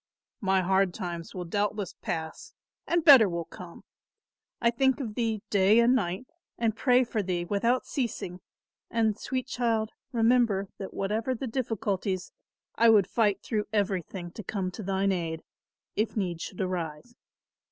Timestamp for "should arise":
16.41-17.13